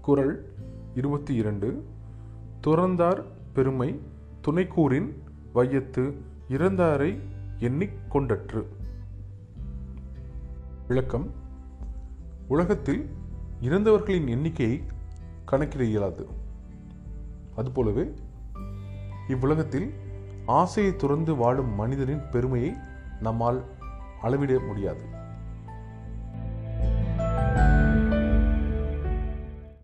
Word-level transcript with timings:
குரல் 0.00 0.54
இருபத்தி 0.94 1.34
இரண்டு. 1.34 1.86
துறந்தார் 2.66 3.24
பெருமை 3.52 4.00
துணைக்கூறின் 4.48 5.12
வையத்து 5.54 6.14
இறந்தாரை 6.48 7.18
எண்ணிக் 7.58 7.98
கொண்டற்று. 8.10 8.64
விளக்கம். 10.88 11.30
உலகத்தில் 12.48 13.08
இறந்தவர்களின் 13.60 14.26
எண்ணிக்கையை 14.26 14.82
கணக்கிட 15.44 15.84
இயலாது. 15.84 16.26
அதுபோலவே 17.56 18.14
இவ்வுலகத்தில் 19.28 19.90
ஆசையை 20.46 20.96
துறந்து 20.96 21.34
வாழும் 21.34 21.74
மனிதனின் 21.74 22.28
பெருமையை 22.30 22.74
நம்மால் 23.20 23.64
அளவிட 24.20 24.58
முடியாது. 24.58 25.04